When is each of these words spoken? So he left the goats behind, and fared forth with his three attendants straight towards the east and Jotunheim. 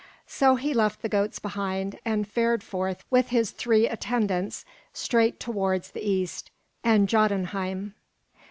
So 0.25 0.55
he 0.55 0.73
left 0.73 1.03
the 1.03 1.09
goats 1.09 1.37
behind, 1.37 1.99
and 2.03 2.27
fared 2.27 2.63
forth 2.63 3.03
with 3.11 3.27
his 3.27 3.51
three 3.51 3.87
attendants 3.87 4.65
straight 4.93 5.39
towards 5.39 5.91
the 5.91 6.01
east 6.03 6.49
and 6.83 7.07
Jotunheim. 7.07 7.93